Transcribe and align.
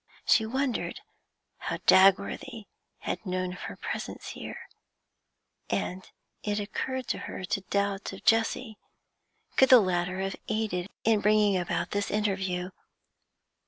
She 0.25 0.47
wondered 0.47 0.99
how 1.59 1.77
Dagworthy 1.85 2.65
had 3.01 3.23
known 3.23 3.53
of 3.53 3.59
her 3.59 3.75
presence 3.75 4.29
here, 4.29 4.67
and 5.69 6.09
it 6.41 6.59
occurred 6.59 7.05
to 7.09 7.19
her 7.29 7.45
to 7.45 7.61
doubt 7.69 8.11
of 8.11 8.23
Jessie; 8.25 8.79
could 9.57 9.69
the 9.69 9.79
latter 9.79 10.19
have 10.21 10.37
aided 10.47 10.89
in 11.03 11.21
bringing 11.21 11.55
about 11.55 11.91
this 11.91 12.09
interview? 12.09 12.71